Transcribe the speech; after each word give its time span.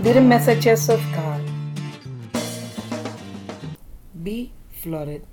Little 0.00 0.22
messages 0.22 0.88
of 0.88 1.02
God. 1.12 1.42
Be 4.22 4.52
flooded. 4.70 5.26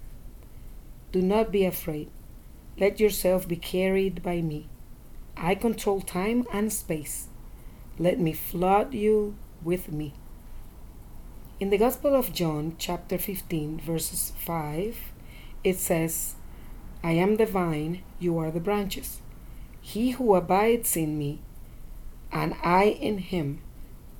Do 1.14 1.22
not 1.22 1.50
be 1.50 1.64
afraid. 1.64 2.10
Let 2.78 3.00
yourself 3.00 3.48
be 3.48 3.56
carried 3.56 4.22
by 4.22 4.42
me. 4.42 4.68
I 5.38 5.56
control 5.56 6.02
time 6.02 6.46
and 6.52 6.74
space. 6.74 7.30
Let 7.98 8.20
me 8.20 8.34
flood 8.34 8.94
you 8.94 9.38
with 9.64 9.90
me. 9.90 10.14
In 11.62 11.70
the 11.70 11.78
Gospel 11.78 12.16
of 12.16 12.34
John, 12.34 12.76
chapter 12.78 13.18
15, 13.18 13.80
verses 13.80 14.34
5, 14.40 14.98
it 15.64 15.80
says, 15.80 16.36
I 17.02 17.12
am 17.12 17.38
the 17.38 17.46
vine, 17.46 18.04
you 18.20 18.38
are 18.40 18.52
the 18.52 18.60
branches. 18.60 19.22
He 19.80 20.12
who 20.12 20.36
abides 20.36 20.98
in 20.98 21.18
me, 21.18 21.40
and 22.34 22.56
I 22.64 22.86
in 22.86 23.20
him, 23.20 23.62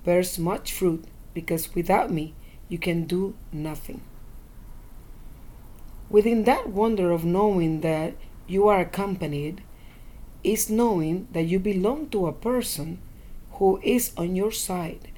bears 0.06 0.38
much 0.38 0.72
fruit, 0.72 1.04
because 1.34 1.74
without 1.74 2.12
me 2.12 2.36
you 2.70 2.78
can 2.78 3.06
do 3.06 3.36
nothing. 3.52 4.02
Within 6.10 6.44
that 6.44 6.70
wonder 6.70 7.12
of 7.12 7.26
knowing 7.26 7.82
that 7.82 8.14
you 8.48 8.68
are 8.68 8.80
accompanied 8.80 9.64
is 10.44 10.70
knowing 10.70 11.28
that 11.32 11.44
you 11.44 11.58
belong 11.58 12.10
to 12.10 12.28
a 12.28 12.34
person 12.34 13.00
who 13.54 13.80
is 13.84 14.12
on 14.16 14.36
your 14.36 14.52
side, 14.52 15.10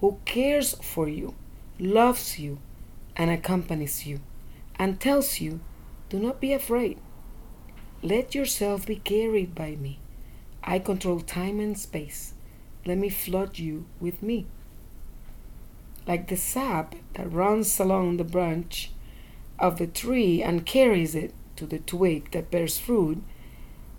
who 0.00 0.18
cares 0.24 0.74
for 0.74 1.08
you, 1.08 1.34
loves 1.78 2.38
you, 2.38 2.58
and 3.14 3.30
accompanies 3.30 4.06
you, 4.06 4.20
and 4.76 5.00
tells 5.00 5.40
you, 5.40 5.60
Do 6.08 6.18
not 6.18 6.40
be 6.40 6.52
afraid. 6.52 6.98
Let 8.02 8.34
yourself 8.34 8.86
be 8.86 8.96
carried 8.96 9.54
by 9.54 9.72
me. 9.74 9.98
I 10.62 10.78
control 10.78 11.20
time 11.20 11.58
and 11.60 11.76
space. 11.76 12.34
Let 12.88 12.96
me 12.96 13.10
flood 13.10 13.58
you 13.58 13.84
with 14.00 14.22
me. 14.22 14.46
Like 16.06 16.28
the 16.28 16.38
sap 16.38 16.94
that 17.12 17.30
runs 17.30 17.78
along 17.78 18.16
the 18.16 18.24
branch 18.24 18.92
of 19.58 19.76
the 19.76 19.86
tree 19.86 20.42
and 20.42 20.64
carries 20.64 21.14
it 21.14 21.34
to 21.56 21.66
the 21.66 21.80
twig 21.80 22.30
that 22.30 22.50
bears 22.50 22.78
fruit, 22.78 23.22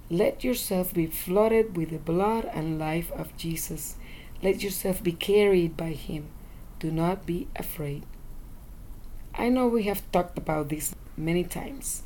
let 0.10 0.44
yourself 0.44 0.92
be 0.92 1.06
flooded 1.06 1.78
with 1.78 1.92
the 1.92 2.00
blood 2.00 2.50
and 2.52 2.80
life 2.80 3.12
of 3.12 3.38
Jesus. 3.38 3.96
Let 4.42 4.64
yourself 4.64 5.04
be 5.04 5.12
carried 5.12 5.78
by 5.78 5.92
him. 5.92 6.30
Do 6.80 6.90
not 6.90 7.28
be 7.28 7.48
afraid. 7.56 8.08
I 9.36 9.50
know 9.50 9.68
we 9.68 9.84
have 9.84 10.12
talked 10.12 10.40
about 10.40 10.70
this 10.70 10.96
many 11.16 11.44
times. 11.44 12.02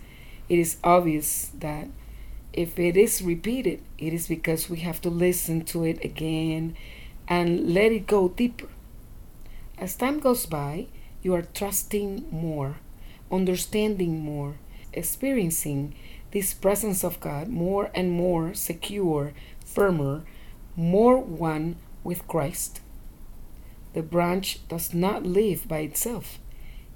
It 0.50 0.60
is 0.60 0.80
obvious 0.84 1.50
that 1.60 1.88
if 2.54 2.78
it 2.78 2.96
is 2.96 3.22
repeated, 3.22 3.82
it 3.98 4.14
is 4.14 4.28
because 4.28 4.70
we 4.70 4.78
have 4.82 5.02
to 5.02 5.10
listen 5.10 5.66
to 5.66 5.84
it 5.84 6.04
again 6.06 6.76
and 7.28 7.74
let 7.74 7.92
it 7.92 8.06
go 8.06 8.30
deeper. 8.30 8.70
As 9.78 9.96
time 9.96 10.20
goes 10.20 10.46
by, 10.46 10.88
you 11.24 11.34
are 11.34 11.42
trusting 11.42 12.28
more, 12.32 12.78
understanding 13.32 14.20
more, 14.20 14.56
experiencing 14.94 15.96
this 16.32 16.54
presence 16.54 17.04
of 17.04 17.20
God 17.20 17.48
more 17.48 17.90
and 17.96 18.12
more 18.12 18.54
secure, 18.54 19.34
firmer, 19.66 20.24
more 20.76 21.18
one 21.18 21.78
with 22.04 22.28
Christ. 22.28 22.82
The 23.94 24.04
branch 24.04 24.68
does 24.68 24.94
not 24.94 25.26
live 25.26 25.68
by 25.68 25.80
itself, 25.80 26.40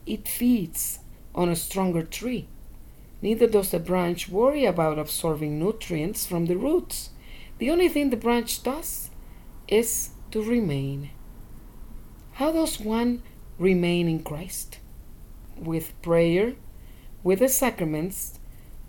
it 0.05 0.28
feeds 0.28 1.00
on 1.33 1.50
a 1.50 1.55
stronger 1.55 2.03
tree 2.03 2.47
Neither 3.21 3.47
does 3.47 3.71
the 3.71 3.79
branch 3.79 4.29
worry 4.29 4.65
about 4.65 4.99
absorbing 4.99 5.57
nutrients 5.57 6.25
from 6.25 6.45
the 6.45 6.57
roots. 6.57 7.09
The 7.57 7.71
only 7.71 7.89
thing 7.89 8.09
the 8.09 8.17
branch 8.17 8.61
does 8.61 9.09
is 9.67 10.11
to 10.31 10.41
remain. 10.41 11.09
How 12.33 12.51
does 12.51 12.79
one 12.79 13.23
remain 13.57 14.07
in 14.07 14.21
Christ? 14.21 14.79
With 15.55 15.99
prayer, 16.03 16.53
with 17.23 17.39
the 17.39 17.50
sacraments, 17.50 18.39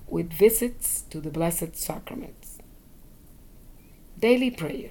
with 0.06 0.32
visits 0.32 1.02
to 1.10 1.20
the 1.20 1.30
Blessed 1.30 1.74
Sacraments. 1.76 2.58
Daily 4.18 4.50
prayer. 4.50 4.90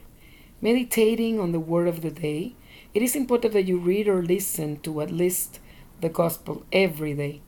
Meditating 0.59 1.39
on 1.39 1.51
the 1.51 1.59
word 1.59 1.87
of 1.87 2.01
the 2.01 2.09
day, 2.09 2.55
it 2.95 3.03
is 3.03 3.15
important 3.15 3.53
that 3.53 3.67
you 3.67 3.77
read 3.77 4.07
or 4.07 4.23
listen 4.23 4.79
to 4.79 5.01
at 5.01 5.11
least 5.11 5.59
the 6.01 6.09
Gospel 6.09 6.65
every 6.71 7.13
day. 7.13 7.41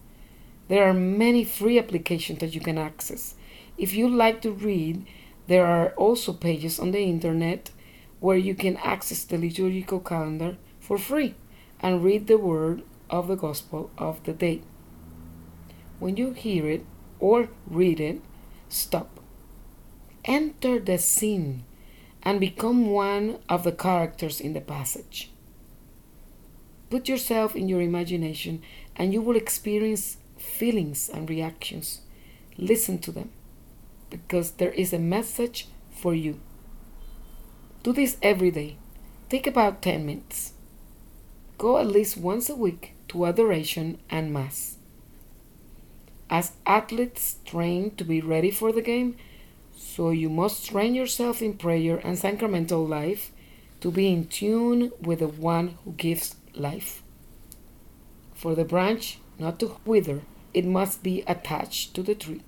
There 0.70 0.88
are 0.88 0.94
many 0.94 1.44
free 1.44 1.80
applications 1.80 2.40
that 2.40 2.54
you 2.54 2.62
can 2.62 2.78
access. 2.78 3.34
If 3.78 3.94
you 3.94 4.08
like 4.08 4.42
to 4.44 4.52
read, 4.52 5.06
there 5.48 5.66
are 5.66 5.90
also 5.98 6.32
pages 6.32 6.80
on 6.80 6.92
the 6.92 7.02
internet 7.02 7.72
where 8.20 8.38
you 8.38 8.54
can 8.54 8.78
access 8.78 9.24
the 9.24 9.40
liturgical 9.40 10.00
calendar 10.00 10.58
for 10.80 11.00
free 11.00 11.34
and 11.80 12.04
read 12.04 12.28
the 12.28 12.38
word 12.38 12.84
of 13.10 13.28
the 13.28 13.36
gospel 13.36 13.90
of 13.98 14.24
the 14.26 14.34
day. 14.34 14.62
When 15.98 16.18
you 16.18 16.34
hear 16.34 16.70
it 16.70 16.86
or 17.20 17.50
read 17.66 18.00
it, 18.00 18.22
stop. 18.70 19.20
Enter 20.24 20.78
the 20.78 21.00
scene 21.00 21.64
and 22.22 22.40
become 22.40 22.92
one 22.92 23.40
of 23.50 23.64
the 23.64 23.72
characters 23.72 24.40
in 24.40 24.54
the 24.54 24.62
passage. 24.62 25.32
Put 26.92 27.10
yourself 27.10 27.56
in 27.56 27.68
your 27.68 27.82
imagination 27.82 28.62
and 28.96 29.14
you 29.14 29.22
will 29.22 29.36
experience 29.36 30.18
feelings 30.40 31.10
and 31.10 31.30
reactions. 31.30 32.02
Listen 32.58 32.98
to 33.00 33.12
them 33.12 33.32
because 34.10 34.52
there 34.52 34.72
is 34.72 34.94
a 34.94 35.00
message 35.00 35.68
for 35.92 36.14
you. 36.14 36.40
Do 37.84 37.94
this 37.94 38.18
every 38.22 38.52
day. 38.52 38.78
Take 39.30 39.48
about 39.48 39.82
10 39.82 40.06
minutes. 40.06 40.54
Go 41.58 41.78
at 41.78 41.88
least 41.88 42.18
once 42.18 42.50
a 42.50 42.56
week 42.56 42.94
to 43.10 43.26
adoration 43.26 44.00
and 44.10 44.34
mass. 44.34 44.78
As 46.30 46.54
athletes 46.66 47.38
train 47.46 47.96
to 47.96 48.04
be 48.04 48.22
ready 48.22 48.52
for 48.52 48.72
the 48.72 48.82
game, 48.82 49.16
so 49.76 50.10
you 50.10 50.30
must 50.30 50.66
train 50.66 50.94
yourself 50.94 51.42
in 51.42 51.54
prayer 51.58 51.98
and 52.04 52.18
sacramental 52.18 52.86
life 52.86 53.32
to 53.82 53.92
be 53.92 54.12
in 54.12 54.28
tune 54.28 54.92
with 55.02 55.20
the 55.20 55.28
one 55.28 55.78
who 55.84 55.94
gives 55.94 56.36
life. 56.54 57.02
For 58.40 58.56
the 58.56 58.64
branch 58.64 59.20
not 59.38 59.60
to 59.60 59.76
wither, 59.84 60.22
it 60.54 60.64
must 60.64 61.04
be 61.04 61.26
attached 61.28 61.94
to 61.94 62.02
the 62.02 62.16
tree. 62.16 62.42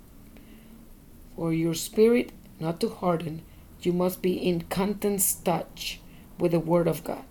For 1.36 1.52
your 1.52 1.74
spirit 1.74 2.32
not 2.62 2.80
to 2.80 2.88
harden, 2.88 3.42
you 3.82 3.92
must 3.92 4.22
be 4.22 4.36
in 4.38 4.62
constant 4.70 5.22
touch 5.44 6.00
with 6.40 6.54
the 6.54 6.62
Word 6.62 6.88
of 6.88 7.04
God, 7.04 7.26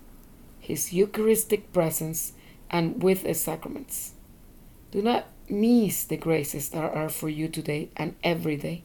His 0.59 0.93
Eucharistic 0.93 1.73
presence, 1.73 2.33
and 2.69 3.01
with 3.01 3.23
the 3.23 3.33
sacraments. 3.33 4.11
Do 4.91 5.01
not 5.01 5.25
miss 5.49 6.03
the 6.03 6.17
graces 6.17 6.69
that 6.69 6.83
are 6.83 7.09
for 7.09 7.29
you 7.29 7.47
today 7.47 7.89
and 7.97 8.13
every 8.23 8.57
day. 8.57 8.83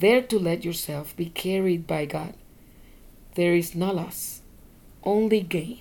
There 0.00 0.20
to 0.20 0.38
let 0.38 0.66
yourself 0.66 1.16
be 1.16 1.30
carried 1.30 1.86
by 1.86 2.04
God. 2.04 2.34
There 3.36 3.54
is 3.54 3.74
no 3.74 3.92
loss, 3.92 4.42
only 5.02 5.40
gain. 5.40 5.80